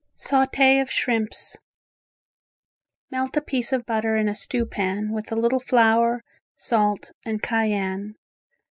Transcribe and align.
Saute 0.15 0.79
of 0.79 0.89
Shrimps 0.89 1.57
Melt 3.11 3.37
a 3.37 3.39
piece 3.41 3.71
of 3.71 3.85
butter 3.85 4.17
in 4.17 4.27
a 4.27 4.33
stewpan 4.33 5.11
with 5.11 5.31
a 5.31 5.35
little 5.35 5.59
flour, 5.59 6.23
salt 6.57 7.11
and 7.23 7.39
cayenne. 7.43 8.15